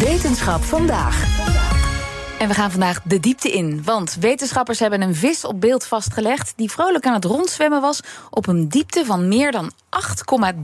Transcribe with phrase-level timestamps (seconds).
[0.00, 1.38] Wetenschap vandaag.
[2.38, 3.84] En we gaan vandaag de diepte in.
[3.84, 6.52] Want wetenschappers hebben een vis op beeld vastgelegd.
[6.56, 8.00] die vrolijk aan het rondzwemmen was.
[8.30, 9.72] op een diepte van meer dan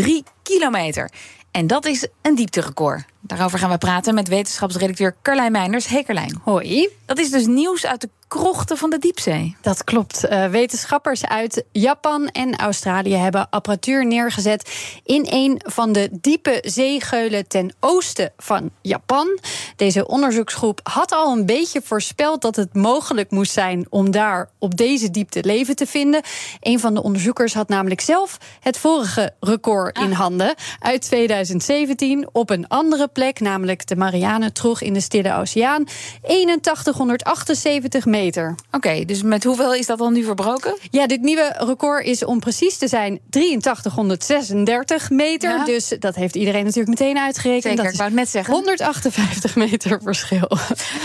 [0.00, 0.04] 8,3
[0.42, 1.10] kilometer.
[1.50, 3.04] En dat is een diepterecord.
[3.20, 5.86] Daarover gaan we praten met wetenschapsredacteur Carlijn Meinders.
[5.86, 6.40] Hey Carlijn.
[6.44, 6.88] Hoi.
[7.04, 9.56] Dat is dus nieuws uit de krochten van de diepzee.
[9.60, 10.24] Dat klopt.
[10.24, 14.70] Uh, wetenschappers uit Japan en Australië hebben apparatuur neergezet
[15.04, 19.38] in een van de diepe zeegeulen ten oosten van Japan.
[19.76, 24.76] Deze onderzoeksgroep had al een beetje voorspeld dat het mogelijk moest zijn om daar op
[24.76, 26.22] deze diepte leven te vinden.
[26.60, 30.18] Een van de onderzoekers had namelijk zelf het vorige record in ah.
[30.18, 35.86] handen uit 2017 op een andere plek, namelijk de Marianentrog in de Stille Oceaan.
[36.22, 38.54] 8178 meter.
[38.70, 40.76] Oké, dus met hoeveel is dat dan nu verbroken?
[40.90, 45.64] Ja, dit nieuwe record is om precies te zijn 8336 meter.
[45.64, 47.62] Dus dat heeft iedereen natuurlijk meteen uitgerekend.
[47.62, 48.54] Zeker, dat ik wou het net zeggen.
[48.54, 50.48] 158 meter verschil.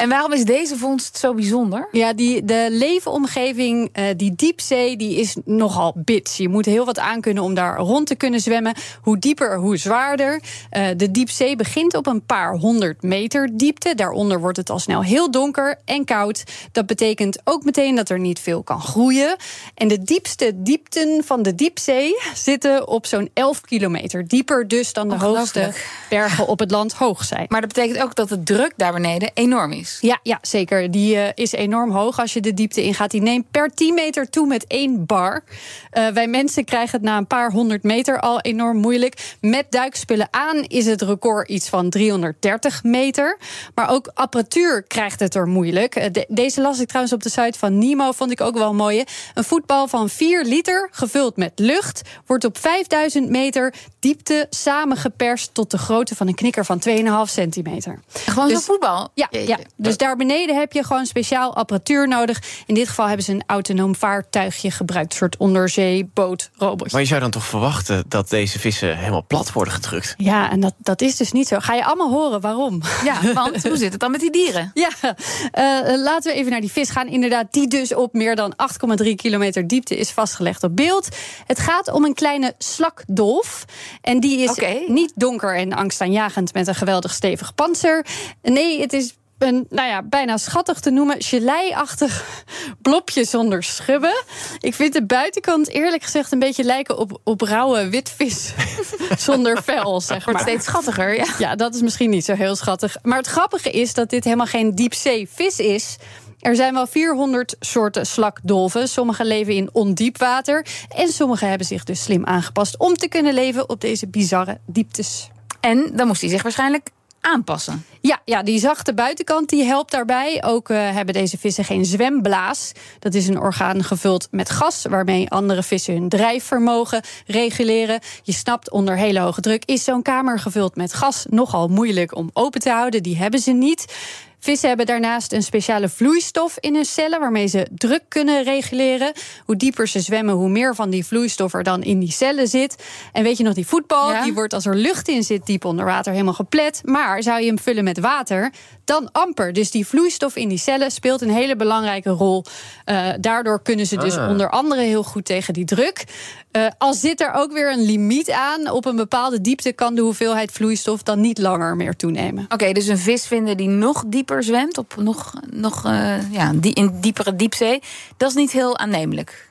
[0.00, 1.88] En waarom is deze vondst zo bijzonder?
[1.92, 6.36] Ja, die, de leefomgeving, uh, die diepzee, die is nogal bits.
[6.36, 8.74] Je moet heel wat aankunnen om daar rond te kunnen zwemmen.
[9.02, 10.42] Hoe dieper, hoe zwaarder.
[10.72, 13.94] Uh, de diepzee begint op een paar honderd meter diepte.
[13.94, 16.44] Daaronder wordt het al snel heel donker en koud.
[16.72, 19.36] Dat betekent ook meteen dat er niet veel kan groeien.
[19.74, 24.28] En de diepste diepten van de diepzee zitten op zo'n 11 kilometer.
[24.28, 25.72] Dieper dus dan de hoogste
[26.08, 27.46] bergen op het land hoog zijn.
[27.48, 29.98] Maar dat betekent ook dat de druk daar beneden enorm is.
[30.00, 30.90] Ja, ja zeker.
[30.90, 33.10] Die uh, is enorm hoog als je de diepte ingaat.
[33.10, 35.44] Die neemt per 10 meter toe met één bar.
[35.92, 39.36] Uh, wij mensen krijgen het na een paar honderd meter al enorm moeilijk.
[39.40, 43.38] Met duikspullen aan is het record iets van 330 meter.
[43.74, 46.14] Maar ook apparatuur krijgt het er moeilijk.
[46.14, 49.04] De, deze las ik trouwens op de site van Nemo, vond ik ook wel mooi.
[49.34, 55.70] Een voetbal van 4 liter, gevuld met lucht, wordt op 5000 meter diepte samengeperst tot
[55.70, 58.00] de grootte van een knikker van 2,5 centimeter.
[58.12, 59.08] Gewoon dus, zo'n voetbal?
[59.14, 62.42] Ja, ja, dus daar beneden heb je gewoon speciaal apparatuur nodig.
[62.66, 66.92] In dit geval hebben ze een autonoom vaartuigje gebruikt, een soort onderzeebootrobot.
[66.92, 70.14] Maar je zou dan toch verwachten dat deze vissen helemaal plat worden gedrukt?
[70.16, 71.58] Ja, en dat, dat is dus niet zo.
[71.58, 72.80] Ga je allemaal horen waarom?
[73.04, 74.70] Ja, want hoe zit het dan met die dieren?
[74.74, 77.08] Ja, uh, laten we even naar die vis gaan.
[77.08, 78.54] Inderdaad, die dus op meer dan
[79.02, 81.08] 8,3 kilometer diepte is vastgelegd op beeld.
[81.46, 83.64] Het gaat om een kleine slakdolf.
[84.00, 88.06] En die is niet donker en angstaanjagend met een geweldig stevig panzer.
[88.42, 92.44] Nee, het is een, nou ja, bijna schattig te noemen, gelei-achtig
[92.82, 94.22] blopje zonder schubben.
[94.60, 98.52] Ik vind de buitenkant eerlijk gezegd een beetje lijken op, op rauwe witvis
[99.18, 100.34] zonder vel, zeg maar.
[100.34, 101.26] Wordt steeds schattiger, ja.
[101.38, 102.96] Ja, dat is misschien niet zo heel schattig.
[103.02, 105.96] Maar het grappige is dat dit helemaal geen diepzeevis is...
[106.42, 108.88] Er zijn wel 400 soorten slakdolven.
[108.88, 110.66] Sommige leven in ondiep water.
[110.96, 115.30] En sommige hebben zich dus slim aangepast om te kunnen leven op deze bizarre dieptes.
[115.60, 116.90] En dan moest hij zich waarschijnlijk
[117.22, 117.84] aanpassen.
[118.00, 120.42] Ja, ja, die zachte buitenkant die helpt daarbij.
[120.44, 122.72] Ook uh, hebben deze vissen geen zwemblaas.
[122.98, 128.00] Dat is een orgaan gevuld met gas, waarmee andere vissen hun drijfvermogen reguleren.
[128.22, 132.30] Je snapt, onder hele hoge druk is zo'n kamer gevuld met gas nogal moeilijk om
[132.32, 133.02] open te houden.
[133.02, 133.94] Die hebben ze niet.
[134.42, 139.12] Vissen hebben daarnaast een speciale vloeistof in hun cellen waarmee ze druk kunnen reguleren.
[139.44, 142.84] Hoe dieper ze zwemmen, hoe meer van die vloeistof er dan in die cellen zit.
[143.12, 145.84] En weet je nog, die voetbal, die wordt als er lucht in zit diep onder
[145.84, 146.80] water helemaal geplet.
[146.84, 148.52] Maar zou je hem vullen met water,
[148.84, 149.52] dan amper.
[149.52, 152.44] Dus die vloeistof in die cellen speelt een hele belangrijke rol.
[152.86, 154.28] Uh, daardoor kunnen ze dus ah.
[154.28, 156.04] onder andere heel goed tegen die druk.
[156.52, 158.70] Uh, al zit er ook weer een limiet aan.
[158.70, 162.46] Op een bepaalde diepte kan de hoeveelheid vloeistof dan niet langer meer toenemen.
[162.48, 166.74] Oké, dus een vis vinden die nog dieper zwemt, op nog, nog uh, ja, die,
[166.74, 167.82] in diepere diepzee,
[168.16, 169.48] dat is niet heel aannemelijk.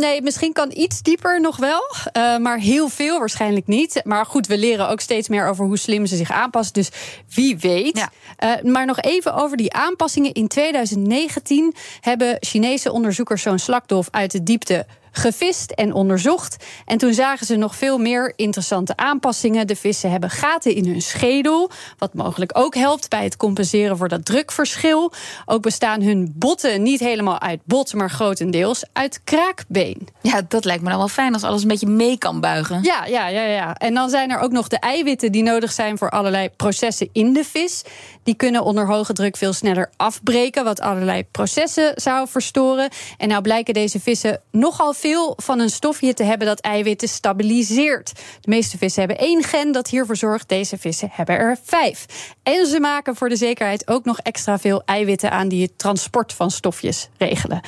[0.00, 1.82] Nee, misschien kan iets dieper nog wel,
[2.16, 4.00] uh, maar heel veel waarschijnlijk niet.
[4.04, 6.74] Maar goed, we leren ook steeds meer over hoe slim ze zich aanpassen.
[6.74, 6.90] Dus
[7.34, 8.08] wie weet.
[8.38, 8.60] Ja.
[8.62, 10.32] maar nog even over die aanpassingen.
[10.32, 16.64] In 2019 hebben Chinese onderzoekers zo'n slakdolf uit de diepte gevist en onderzocht.
[16.86, 19.66] En toen zagen ze nog veel meer interessante aanpassingen.
[19.66, 24.08] De vissen hebben gaten in hun schedel, wat mogelijk ook helpt bij het compenseren voor
[24.08, 25.12] dat drukverschil.
[25.46, 30.08] Ook bestaan hun botten niet helemaal uit bot, maar grotendeels uit kraakbeen.
[30.20, 32.82] Ja, dat lijkt me dan wel fijn als alles een beetje mee kan buigen.
[32.82, 33.74] Ja, ja, ja, ja.
[33.74, 37.32] En dan zijn er ook nog de eiwitten die nodig zijn voor allerlei processen in
[37.32, 37.82] de vis.
[38.22, 42.88] Die kunnen onder hoge druk veel sneller afbreken, wat allerlei processen zou verstoren.
[43.18, 48.12] En nou blijken deze vissen nogal veel van een stofje te hebben dat eiwitten stabiliseert.
[48.40, 50.48] De meeste vissen hebben één gen dat hiervoor zorgt.
[50.48, 52.06] Deze vissen hebben er vijf.
[52.42, 56.32] En ze maken voor de zekerheid ook nog extra veel eiwitten aan die het transport
[56.32, 57.60] van stofjes regelen.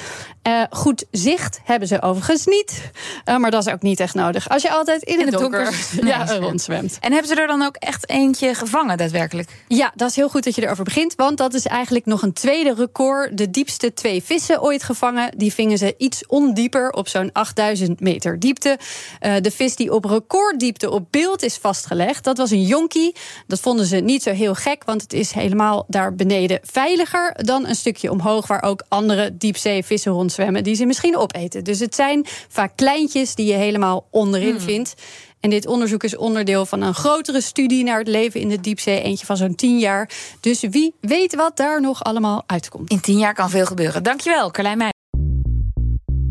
[0.48, 2.90] Uh, goed zicht hebben ze overigens niet.
[3.24, 4.48] Uh, maar dat is ook niet echt nodig.
[4.48, 6.98] Als je altijd in, in het, donker, donker ja, rondzwemt.
[7.00, 9.50] En hebben ze er dan ook echt eentje gevangen, daadwerkelijk?
[9.68, 11.14] Ja, dat is heel goed dat je erover begint.
[11.14, 13.38] Want dat is eigenlijk nog een tweede record.
[13.38, 15.38] De diepste twee vissen ooit gevangen.
[15.38, 18.78] Die vingen ze iets ondieper op zo'n 8000 meter diepte.
[19.20, 23.14] Uh, de vis die op recorddiepte op beeld is vastgelegd, dat was een jonkie.
[23.46, 27.66] Dat vonden ze niet zo heel gek, want het is helemaal daar beneden veiliger dan
[27.66, 31.64] een stukje omhoog, waar ook andere diepzeevissen rondzwemmen die ze misschien opeten.
[31.64, 34.60] Dus het zijn vaak kleintjes die je helemaal onderin hmm.
[34.60, 34.94] vindt.
[35.42, 39.02] En dit onderzoek is onderdeel van een grotere studie naar het leven in de diepzee.
[39.02, 40.10] Eentje van zo'n tien jaar.
[40.40, 42.90] Dus wie weet wat daar nog allemaal uitkomt.
[42.90, 44.02] In tien jaar kan veel gebeuren.
[44.02, 45.01] Dankjewel, Carlijn Meij.